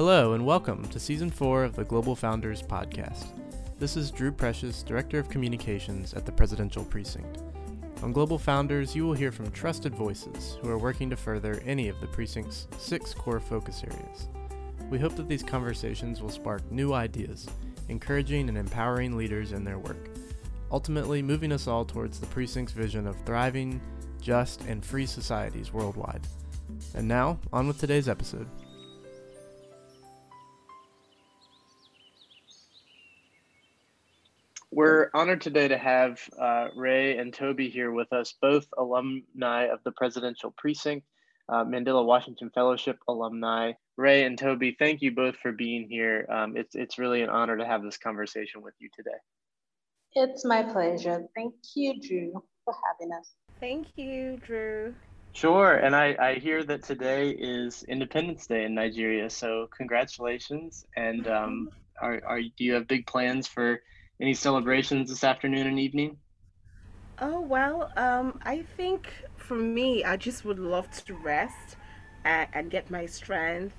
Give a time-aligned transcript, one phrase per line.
[0.00, 3.38] Hello, and welcome to Season 4 of the Global Founders Podcast.
[3.78, 7.42] This is Drew Precious, Director of Communications at the Presidential Precinct.
[8.02, 11.90] On Global Founders, you will hear from trusted voices who are working to further any
[11.90, 14.28] of the precinct's six core focus areas.
[14.88, 17.46] We hope that these conversations will spark new ideas,
[17.90, 20.08] encouraging and empowering leaders in their work,
[20.72, 23.82] ultimately moving us all towards the precinct's vision of thriving,
[24.18, 26.26] just, and free societies worldwide.
[26.94, 28.48] And now, on with today's episode.
[34.72, 39.80] We're honored today to have uh, Rae and Tobi here with us, both alumni of
[39.82, 41.04] the Presidential Precinct,
[41.48, 43.72] uh, Mandela Washington Fellowship alumni.
[43.96, 46.24] Rae and Tobi, thank you both for being here.
[46.30, 49.18] Um, it's, it's really an honor to have this conversation with you today.
[50.14, 51.24] It's my pleasure.
[51.34, 52.32] Thank you, Drew,
[52.64, 53.34] for having us.
[53.58, 54.94] Thank you, Drew.
[55.32, 60.86] Sure, and I, I hear that today is Independence Day in Nigeria, so congratulations.
[60.96, 63.80] And um, are, are do you have big plans for
[64.20, 66.18] any celebrations this afternoon and evening?
[67.20, 71.76] Oh, well, um, I think for me, I just would love to rest
[72.24, 73.74] and, and get my strength.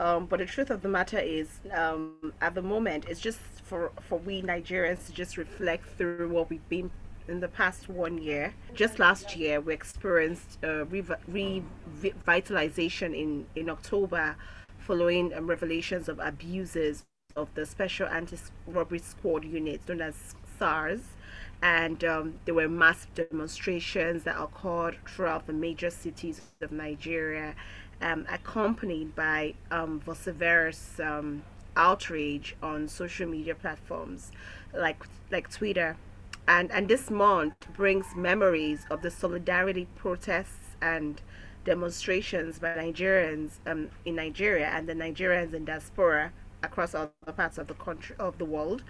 [0.00, 3.92] Um, but the truth of the matter is, um, at the moment, it's just for,
[4.00, 6.90] for we Nigerians to just reflect through what we've been
[7.28, 8.52] in the past one year.
[8.74, 14.34] Just last year, we experienced uh, revitalization in, in October
[14.78, 17.04] following um, revelations of abuses
[17.36, 21.00] of the Special Anti-Robbery Squad units known as SARS
[21.62, 27.54] and um, there were mass demonstrations that occurred throughout the major cities of Nigeria,
[28.00, 31.44] um, accompanied by um, vociferous um,
[31.76, 34.32] outrage on social media platforms
[34.74, 35.96] like like Twitter,
[36.48, 41.22] and and this month brings memories of the solidarity protests and
[41.64, 46.32] demonstrations by Nigerians um, in Nigeria and the Nigerians in diaspora
[46.62, 48.82] across other parts of the country of the world.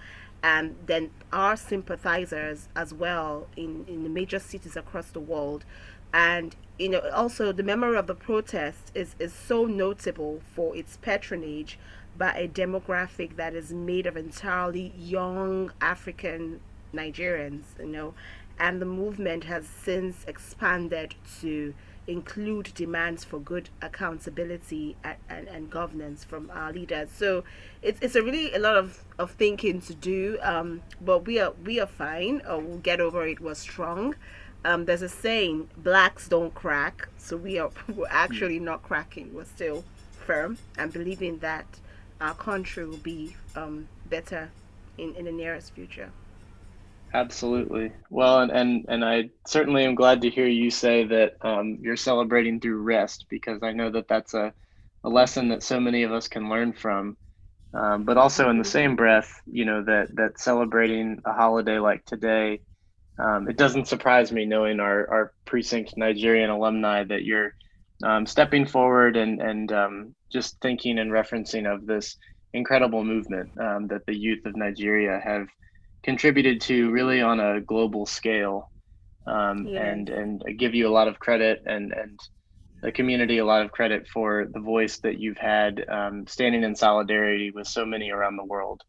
[0.43, 5.65] And then our sympathizers as well in, in the major cities across the world.
[6.13, 10.99] And you know also the memory of the protest is, is so notable for its
[10.99, 11.79] patronage
[12.19, 16.61] by a demographic that is made of entirely young african
[16.93, 18.15] nigerians you know.
[18.59, 21.75] And the movement has since expanded to
[22.07, 27.11] include demands for good accountability and, and, and, governance from our leaders.
[27.15, 27.45] So
[27.81, 31.53] it's, it's a really a lot of, of thinking to do, um, but we are
[31.65, 32.43] we are fine.
[32.49, 33.41] Uh, we'll get over it.
[33.41, 34.17] We're strong.
[34.65, 37.09] Um, there's a saying, blacks don't crack.
[37.19, 39.33] So we are we're actually not cracking.
[39.33, 39.85] We're still
[40.27, 41.67] firm and believing that
[42.21, 44.51] our country will be um, better
[44.99, 46.11] in, in the nearest future.
[47.15, 47.93] Absolutely.
[48.09, 51.97] Well, and, and, and I certainly am glad to hear you say that um, you're
[51.97, 54.55] celebrating through rest because I know that that's a,
[55.05, 57.17] a lesson that so many of us can learn from.
[57.75, 62.05] Um, but also in the same breath, you know, that, that celebrating a holiday like
[62.07, 62.61] today,
[63.19, 67.55] um, it doesn't surprise me knowing our, our precinct Nigerian alumni that you're
[68.03, 72.17] um, stepping forward and, and um, just thinking and referencing of this
[72.55, 75.47] incredible movement um, that the youth of Nigeria have–
[76.03, 78.71] contributed to really on a global scale
[79.27, 79.85] um, yeah.
[79.85, 82.19] and and give you a lot of credit and and
[82.83, 86.75] the community a lot of credit for the voice that you've had um, standing in
[86.75, 88.83] solidarity with so many around the world.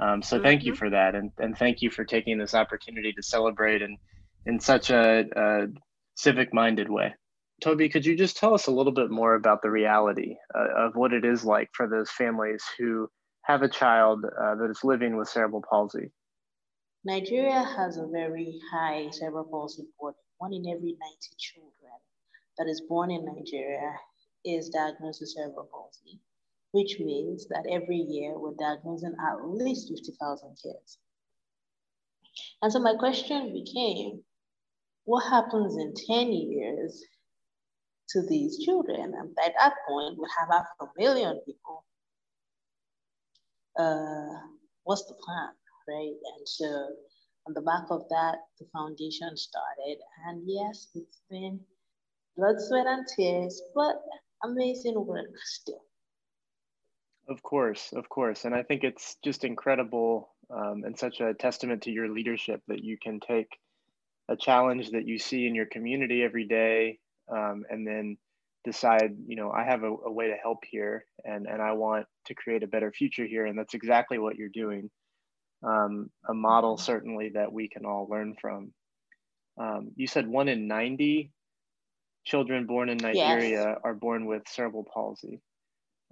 [0.00, 0.44] Um, so mm-hmm.
[0.44, 0.78] thank you mm-hmm.
[0.78, 3.96] for that, and and thank you for taking this opportunity to celebrate in
[4.44, 5.66] in such a, a
[6.14, 7.14] civic-minded way.
[7.62, 10.94] Tobi, could you just tell us a little bit more about the reality uh, of
[10.94, 13.08] what it is like for those families who
[13.42, 16.10] have a child uh, that is living with cerebral palsy?
[17.06, 20.18] Nigeria has a very high cerebral palsy burden.
[20.38, 20.98] One in every 90
[21.38, 21.94] children
[22.58, 23.94] that is born in Nigeria
[24.44, 26.18] is diagnosed with cerebral palsy,
[26.72, 30.98] which means that every year we're diagnosing at least 50,000 kids.
[32.60, 34.24] And so my question became,
[35.04, 37.04] what happens in 10 years
[38.08, 39.14] to these children?
[39.16, 41.84] And at that point, we have half a million people.
[43.78, 44.40] Uh,
[44.82, 45.50] what's the plan?
[45.88, 46.14] Right?
[46.36, 46.66] And so
[47.46, 49.98] on the back of that, the foundation started.
[50.26, 51.60] And yes, it's been
[52.36, 54.02] blood, sweat, and tears, but
[54.42, 55.82] amazing work still.
[57.28, 58.44] Of course, of course.
[58.44, 62.84] And I think it's just incredible um, and such a testament to your leadership that
[62.84, 63.48] you can take
[64.28, 66.98] a challenge that you see in your community every day
[67.28, 68.16] um, and then
[68.64, 72.06] decide, you know, I have a, a way to help here and, and I want
[72.26, 73.46] to create a better future here.
[73.46, 74.90] And that's exactly what you're doing
[75.66, 78.72] um, a model certainly that we can all learn from.
[79.58, 81.32] Um, you said one in 90
[82.24, 83.78] children born in Nigeria yes.
[83.82, 85.40] are born with cerebral palsy.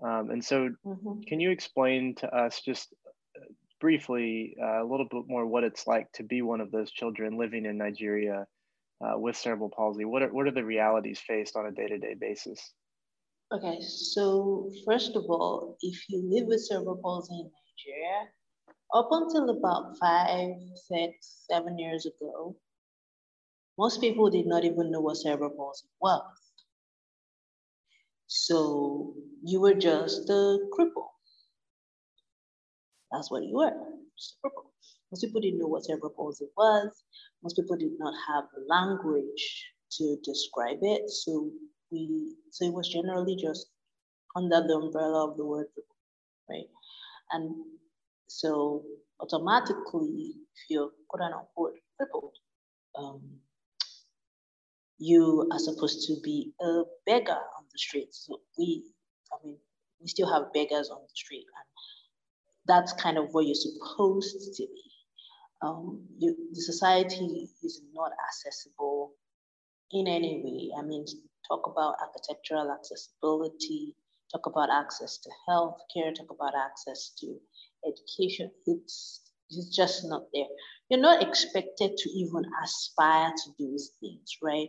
[0.02, 1.20] Um, and so, mm-hmm.
[1.28, 2.92] can you explain to us just
[3.36, 3.44] uh,
[3.80, 7.38] briefly uh, a little bit more what it's like to be one of those children
[7.38, 8.46] living in Nigeria
[9.04, 10.04] uh, with cerebral palsy?
[10.04, 12.72] What are, what are the realities faced on a day to day basis?
[13.52, 18.28] Okay, so first of all, if you live with cerebral palsy in Nigeria,
[18.94, 22.56] up until about five, six, seven years ago,
[23.76, 26.22] most people did not even know what cerebral palsy was.
[28.28, 31.08] So you were just a cripple.
[33.10, 33.72] That's what you were,
[34.16, 34.70] just a cripple.
[35.10, 37.02] Most people didn't know what cerebral palsy was.
[37.42, 39.66] Most people did not have language
[39.98, 41.10] to describe it.
[41.10, 41.50] So
[41.90, 43.66] we, so it was generally just
[44.36, 46.68] under the umbrella of the word cripple, right?
[47.32, 47.54] And
[48.26, 48.82] so
[49.20, 52.36] automatically, if you're quote unquote crippled,
[52.98, 53.20] um,
[54.98, 58.08] you are supposed to be a beggar on the street.
[58.14, 58.84] So we,
[59.32, 59.58] I mean,
[60.00, 61.68] we still have beggars on the street, and
[62.66, 64.82] that's kind of what you're supposed to be.
[65.62, 69.12] Um, you, the society is not accessible
[69.92, 70.70] in any way.
[70.78, 71.04] I mean,
[71.48, 73.96] talk about architectural accessibility,
[74.34, 77.36] talk about access to health care, talk about access to
[77.86, 78.50] education.
[78.66, 79.20] It's,
[79.50, 80.46] it's just not there.
[80.88, 84.68] You're not expected to even aspire to those things, right?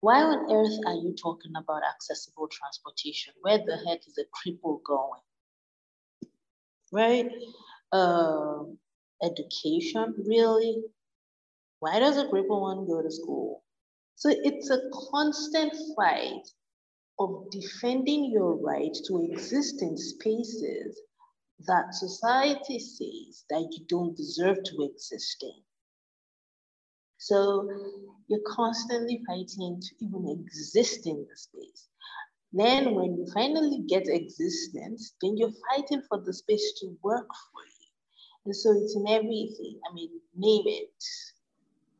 [0.00, 3.34] Why on earth are you talking about accessible transportation?
[3.42, 5.20] Where the heck is a cripple going?
[6.92, 7.30] Right?
[7.92, 8.64] Uh,
[9.22, 10.82] education, really?
[11.80, 13.62] Why does a cripple want to go to school?
[14.16, 14.80] So it's a
[15.10, 16.46] constant fight
[17.18, 21.00] of defending your right to exist in spaces
[21.66, 25.62] that society says that you don't deserve to exist in.
[27.18, 27.68] So
[28.28, 31.88] you're constantly fighting to even exist in the space.
[32.52, 37.62] Then when you finally get existence, then you're fighting for the space to work for
[37.64, 37.88] you.
[38.46, 39.80] And so it's in everything.
[39.90, 41.04] I mean, name it.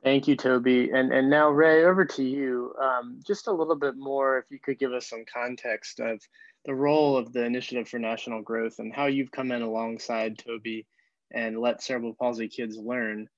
[0.04, 0.94] Thank you, Tobi.
[0.94, 2.74] And and now Rae, over to you.
[2.80, 6.20] Um, just a little bit more, if you could give us some context of
[6.66, 10.84] the role of the Initiative for National Growth and how you've come in alongside Tobi
[11.32, 13.28] and let cerebral palsy kids learn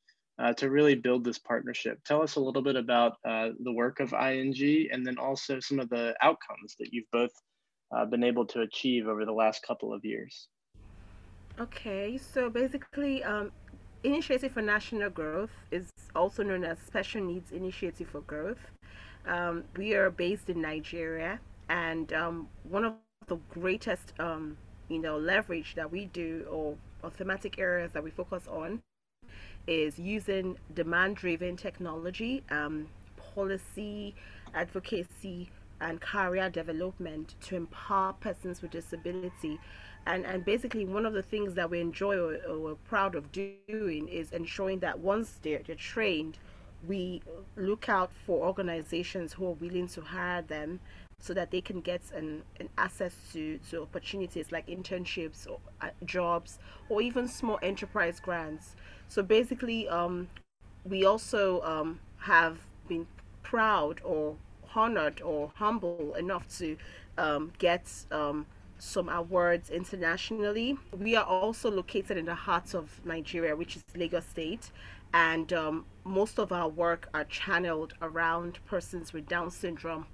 [0.40, 2.00] uh, to really build this partnership.
[2.04, 5.78] Tell us a little bit about uh, the work of ING and then also some
[5.78, 7.32] of the outcomes that you've both
[7.96, 10.48] uh, been able to achieve over the last couple of years.
[11.58, 13.50] Okay, so basically, um,
[14.04, 18.70] Initiative for National Growth is also known as Special Needs Initiative for Growth.
[19.26, 22.94] Um, we are based in Nigeria, and um, one of
[23.26, 24.56] the greatest, um,
[24.88, 28.82] you know, leverage that we do or, or thematic areas that we focus on
[29.66, 32.86] is using demand-driven technology, um,
[33.34, 34.14] policy,
[34.54, 39.58] advocacy, and career development to empower persons with disability.
[40.06, 43.32] And, and basically, one of the things that we enjoy or, or we're proud of
[43.32, 46.38] doing is ensuring that once they're, they're trained,
[46.86, 47.22] we
[47.56, 50.78] look out for organizations who are willing to hire them
[51.18, 55.88] so that they can get an, an access to, to opportunities like internships or uh,
[56.04, 56.58] jobs
[56.88, 58.76] or even small enterprise grants
[59.08, 60.28] so basically, um,
[60.84, 62.58] we also um, have
[62.88, 63.06] been
[63.42, 64.36] proud or
[64.76, 66.76] honored or humble enough to
[67.18, 68.46] um, get um,
[68.78, 70.76] some awards internationally.
[70.98, 74.70] We are also located in the heart of Nigeria, which is Lagos State,
[75.14, 80.06] and um, most of our work are channeled around persons with Down syndrome,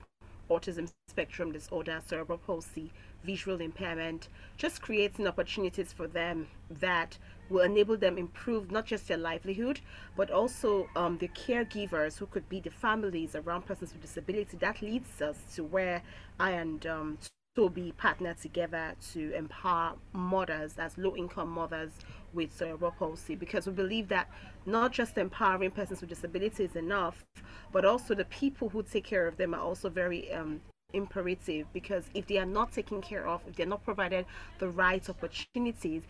[0.49, 2.92] autism spectrum disorder, cerebral palsy,
[3.25, 9.19] visual impairment, just creating opportunities for them that will enable them improve not just their
[9.19, 9.81] livelihood,
[10.17, 14.57] but also um, the caregivers who could be the families around persons with disability.
[14.57, 16.02] That leads us to where
[16.41, 17.19] I and um,
[17.57, 21.91] Tobi partner together to empower mothers as low-income mothers
[22.33, 24.31] with cerebral palsy because we believe that
[24.64, 27.23] not just empowering persons with disabilities is enough,
[27.71, 30.62] but also the people who take care of them are also very um,
[30.93, 34.27] imperative because if they are not taken care of, if they're not provided
[34.59, 36.03] the right opportunities,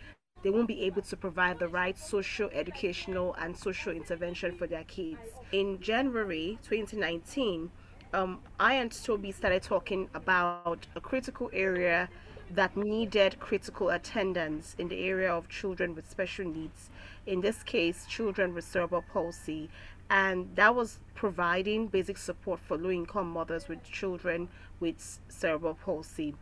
[0.43, 4.85] they won't be able to provide the right social, educational, and social intervention for their
[4.85, 5.21] kids.
[5.53, 7.71] In January 2019,
[8.13, 12.09] um, I and Tobi started talking about a critical area
[12.51, 16.91] that needed critical attendance in the area of children with special needs.
[17.25, 19.71] In this case, children with cerebral palsy.
[20.13, 26.35] And that was providing basic support for low income mothers with children with cerebral palsy.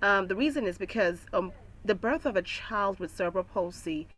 [0.00, 1.52] Um, the reason is because um,
[1.84, 4.08] the birth of a child with cerebral palsy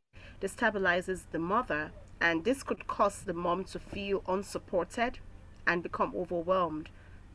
[0.40, 1.90] destabilizes the mother,
[2.21, 5.19] and this could cause the mom to feel unsupported
[5.67, 6.88] and become overwhelmed.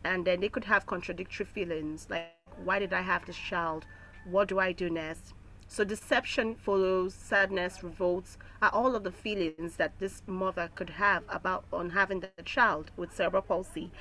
[0.06, 2.32] And then they could have contradictory feelings like,
[2.64, 3.86] why did I have this child?
[4.24, 5.35] What do I do next?
[5.68, 11.24] So deception follows, sadness, revolts are all of the feelings that this mother could have
[11.28, 13.92] about on having the child with cerebral palsy.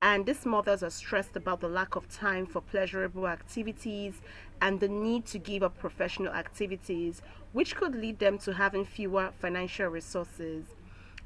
[0.00, 4.20] And these mothers are stressed about the lack of time for pleasurable activities
[4.60, 7.20] and the need to give up professional activities,
[7.52, 10.66] which could lead them to having fewer financial resources.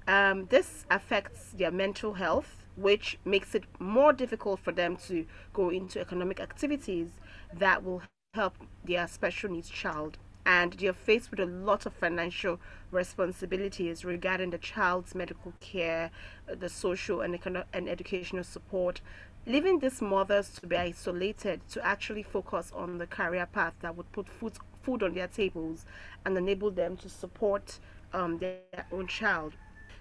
[0.08, 5.68] Um, this affects their mental health, which makes it more difficult for them to go
[5.68, 7.10] into economic activities
[7.52, 8.02] that will
[8.34, 12.58] help their special needs child and they're faced with a lot of financial
[12.90, 16.10] responsibilities regarding the child's medical care,
[16.46, 19.02] the social and, economic and educational support,
[19.44, 24.10] leaving these mothers to be isolated to actually focus on the career path that would
[24.12, 25.84] put food, food on their tables
[26.24, 27.78] and enable them to support
[28.14, 29.52] um, their own child.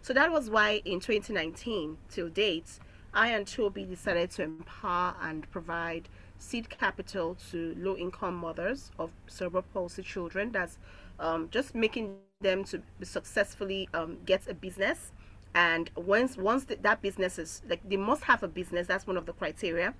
[0.01, 2.79] So that was why in 2019, till date,
[3.13, 6.07] I and Tobi decided to empower and provide
[6.41, 10.51] seed capital to low income mothers of cerebral palsy children.
[10.51, 10.77] That's
[11.19, 15.11] um, just making them to successfully um, get a business.
[15.53, 18.87] And once once the, that business is like they must have a business.
[18.87, 19.93] That's one of the criteria,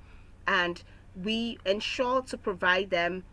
[0.47, 0.81] and
[1.23, 3.23] we ensure to provide them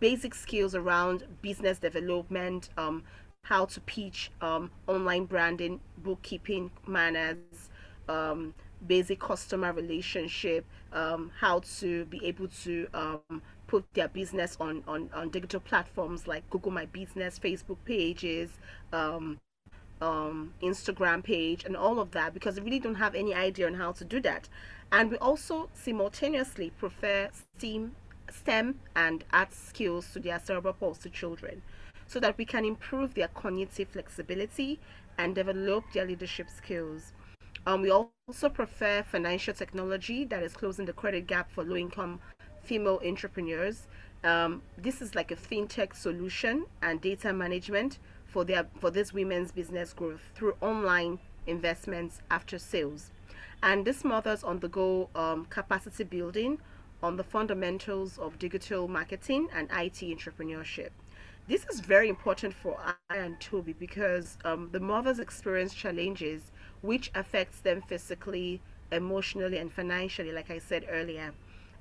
[0.00, 3.04] basic skills around business development, um,
[3.42, 7.70] how to pitch, um, online branding, bookkeeping manners,
[8.08, 8.54] um,
[8.86, 15.10] basic customer relationship, um, how to be able to um, put their business on, on,
[15.14, 18.50] on digital platforms like Google My Business, Facebook pages,
[18.92, 19.38] um,
[20.00, 23.74] um, Instagram page, and all of that because they really don't have any idea on
[23.74, 24.48] how to do that.
[24.92, 27.96] And we also simultaneously prefer STEAM,
[28.30, 31.62] STEM and art skills to their cerebral palsy children
[32.06, 34.78] so that we can improve their cognitive flexibility
[35.18, 37.12] and develop their leadership skills.
[37.66, 42.20] Um, we also prefer financial technology that is closing the credit gap for low-income
[42.62, 43.88] female entrepreneurs.
[44.22, 49.50] Um, this is like a fintech solution and data management for their for this women's
[49.50, 51.18] business growth through online
[51.48, 53.10] investments after sales.
[53.62, 56.58] And this mothers undergo um, capacity building
[57.02, 60.90] on the fundamentals of digital marketing and IT entrepreneurship.
[61.48, 66.50] This is very important for I and Tobi because um, the mothers experience challenges
[66.82, 68.60] which affects them physically,
[68.92, 71.32] emotionally, and financially, like I said earlier.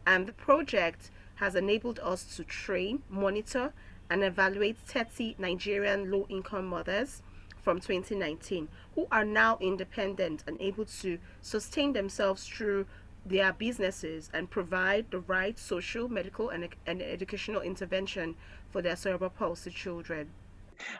[0.05, 3.73] And the project has enabled us to train, monitor,
[4.09, 7.21] and evaluate 30 Nigerian low income mothers
[7.61, 12.85] from 2019 who are now independent and able to sustain themselves through
[13.25, 18.35] their businesses and provide the right social, medical, and, and educational intervention
[18.69, 20.29] for their cerebral palsy children.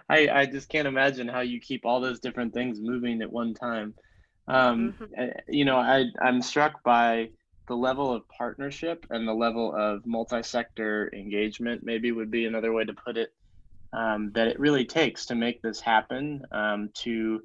[0.09, 3.53] I, I just can't imagine how you keep all those different things moving at one
[3.53, 3.93] time.
[4.47, 5.13] Um, mm-hmm.
[5.17, 7.29] Eh, you know, I, I'm struck by
[7.67, 12.85] the level of partnership and the level of multi-sector engagement maybe would be another way
[12.85, 13.33] to put it
[13.93, 17.41] um, that it really takes to make this happen um, to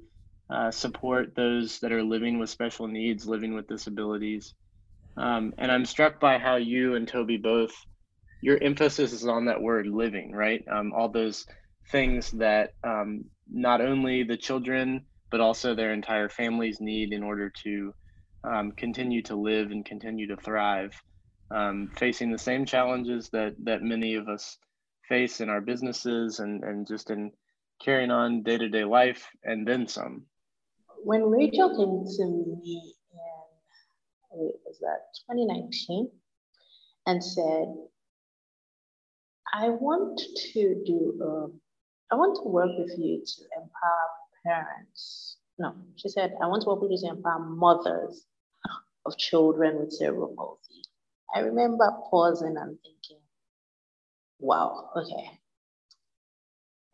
[0.49, 4.53] uh, support those that are living with special needs living with disabilities
[5.17, 7.73] um, and i'm struck by how you and tobi both
[8.41, 11.47] your emphasis is on that word living right um, all those
[11.89, 17.51] things that um, not only the children but also their entire families need in order
[17.63, 17.93] to
[18.43, 20.93] um, continue to live and continue to thrive,
[21.55, 24.57] um, facing the same challenges that that many of us
[25.07, 27.31] face in our businesses and and just in
[27.81, 30.23] carrying on day to day life and then some.
[31.03, 32.93] When Racheal came to me
[34.33, 36.09] in was that 2019
[37.07, 37.73] and said,
[39.53, 40.21] I want
[40.53, 41.61] to do um,
[42.11, 44.09] I want to work with you to empower
[44.45, 45.37] parents.
[45.57, 48.25] No, she said, I want to work with you to empower mothers
[49.05, 50.81] of children with cerebral palsy.
[51.33, 53.23] I remember pausing and thinking,
[54.39, 55.39] wow, okay.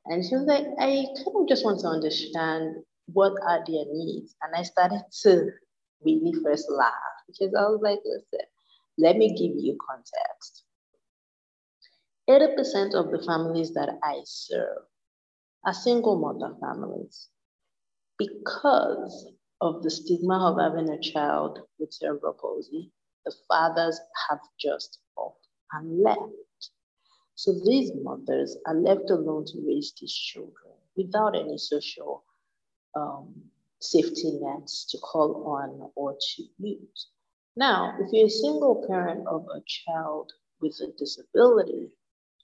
[0.05, 2.75] And she was like, I kind of just want to understand
[3.12, 4.36] what are their needs.
[4.41, 5.50] And I started to
[6.05, 6.93] really first laugh
[7.25, 8.45] because I was like, listen,
[8.97, 10.63] let me give you context.
[12.29, 14.83] 80% of the families that I serve
[15.74, 17.29] single mother families
[18.17, 19.31] because
[19.62, 22.91] of the stigma of having a child with cerebral palsy,
[23.25, 25.36] the fathers have just off
[25.74, 26.21] and left.
[27.36, 32.24] So these mothers are left alone to raise these children without any social
[32.95, 33.33] um,
[33.79, 37.07] safety nets to call on or to use.
[37.55, 40.31] Now, if you're a single parent of a child
[40.62, 41.89] with a disability,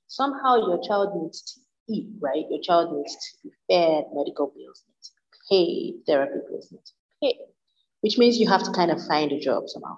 [0.08, 1.60] somehow your child needs to
[1.90, 2.46] eat, right?
[2.50, 5.12] Your child needs to be fed, medical bills need to
[5.50, 6.90] pay therapy placement,
[7.22, 7.38] pay,
[8.02, 9.98] which means you have to kind of find a job somehow.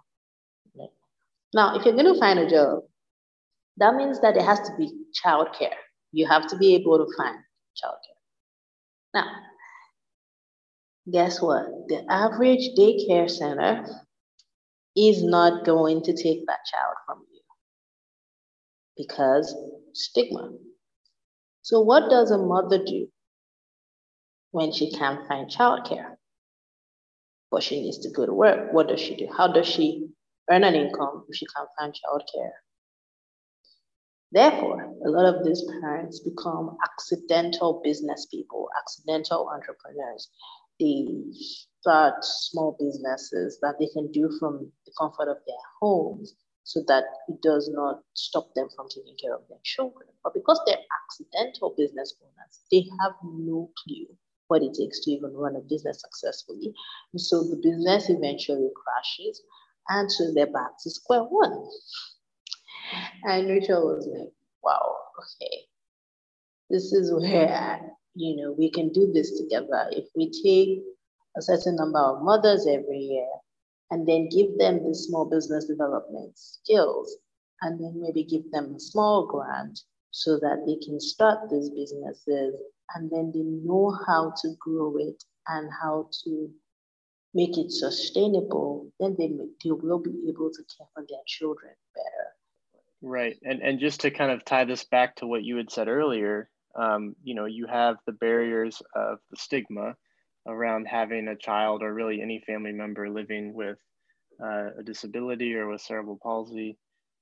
[1.54, 2.84] Now, if you're going to find a job,
[3.78, 4.92] that means that there has to be
[5.24, 5.76] childcare.
[6.12, 7.38] You have to be able to find
[7.82, 8.20] childcare.
[9.14, 9.28] Now,
[11.12, 11.66] guess what?
[11.88, 13.86] The average daycare center
[14.98, 17.42] is not going to take that child from you
[18.98, 19.56] because
[19.94, 20.52] stigma.
[21.66, 23.08] So, what does a mother do
[24.52, 26.18] when she can't find childcare?
[27.50, 28.72] But she needs to go to work.
[28.72, 29.28] What does she do?
[29.36, 30.10] How does she
[30.52, 32.52] earn an income if she can't find childcare?
[34.32, 40.30] Therefore, a lot of these parents become accidental business people, accidental entrepreneurs.
[40.80, 41.08] They
[41.80, 47.04] start small businesses that they can do from the comfort of their homes so that
[47.30, 50.10] it does not stop them from taking care of their children.
[50.24, 54.08] But because they're accidental business owners, they have no clue
[54.48, 56.74] what it takes to even run a business successfully.
[57.14, 59.42] And so the business eventually crashes,
[59.90, 61.70] and so they're back to square one.
[63.24, 65.66] And Racheal was like, wow, okay,
[66.72, 67.80] this is where,
[68.16, 69.88] you know, we can do this together.
[69.92, 70.84] If we take
[71.38, 73.28] a certain number of mothers every year
[73.92, 77.18] and then give them the small business development skills
[77.62, 79.80] and then maybe give them a small grant
[80.12, 82.56] so that they can start these businesses
[82.96, 86.50] and then they know how to grow it and how to
[87.34, 89.28] make it sustainable, then they,
[89.64, 92.32] they will be able to care for their children better.
[93.02, 93.38] Right.
[93.44, 96.50] And, and just to kind of tie this back to what you had said earlier,
[96.76, 99.96] um, you know, you have the barriers of the stigma
[100.48, 103.78] around having a child or really any family member living with
[104.44, 106.78] uh, a disability or with cerebral palsy.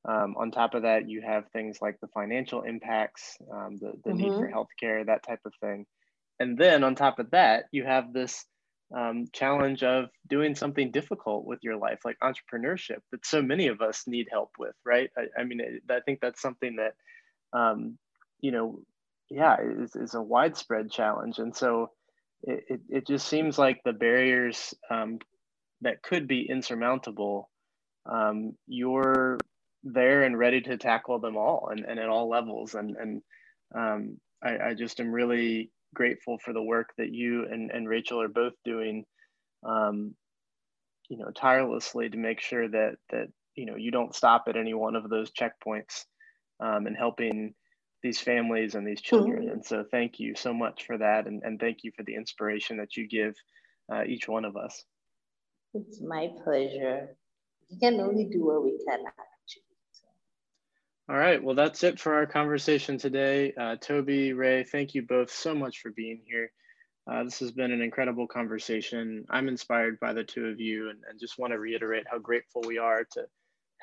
[0.07, 4.11] Um, on top of that, you have things like the financial impacts, um, the, the
[4.11, 4.17] mm-hmm.
[4.17, 5.85] need for healthcare, that type of thing.
[6.39, 8.45] And then on top of that, you have this
[8.95, 13.81] um, challenge of doing something difficult with your life, like entrepreneurship, that so many of
[13.81, 15.09] us need help with, right?
[15.17, 17.97] I, I mean, I think that's something that, um,
[18.41, 18.79] you know,
[19.29, 21.39] yeah, is, is a widespread challenge.
[21.39, 21.91] And so
[22.43, 25.19] it, it, just seems like the barriers um,
[25.81, 27.49] that could be insurmountable,
[28.05, 29.37] um, you're
[29.83, 32.75] there and ready to tackle them all and, and at all levels.
[32.75, 33.21] And, and
[33.75, 38.23] um, I, I, just am really grateful for the work that you and, and Racheal
[38.23, 39.05] are both doing,
[39.65, 40.15] um,
[41.09, 44.73] you know, tirelessly to make sure that, that, you know, you don't stop at any
[44.73, 46.05] one of those checkpoints
[46.59, 47.53] um, and helping
[48.03, 49.43] these families and these children.
[49.43, 49.53] Mm-hmm.
[49.53, 51.25] And so thank you so much for that.
[51.25, 53.33] And, and thank you for the inspiration that you give
[53.91, 54.83] uh, each one of us.
[55.73, 57.15] It's my pleasure.
[57.71, 59.63] We can only do what we can actually.
[61.09, 61.43] All right.
[61.43, 63.53] Well, that's it for our conversation today.
[63.57, 66.51] Uh, Tobi, Rae, thank you both so much for being here.
[67.11, 69.25] Uh, this has been an incredible conversation.
[69.29, 72.61] I'm inspired by the two of you and, and just want to reiterate how grateful
[72.65, 73.25] we are to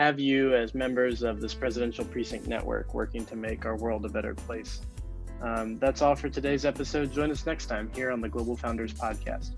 [0.01, 4.09] have you as members of this Presidential Precinct Network working to make our world a
[4.09, 4.81] better place.
[5.43, 7.13] Um, that's all for today's episode.
[7.13, 9.51] Join us next time here on the Global Founders Podcast.